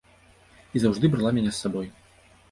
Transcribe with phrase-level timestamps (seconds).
[0.79, 1.87] І заўжды брала мяне з сабой.